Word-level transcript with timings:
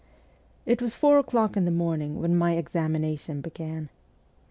It 0.65 0.81
was 0.81 0.95
four 0.95 1.19
o'clock 1.19 1.55
in 1.55 1.65
the 1.65 1.69
morning 1.69 2.19
when 2.21 2.35
my 2.35 2.53
examination 2.53 3.39
began. 3.39 3.89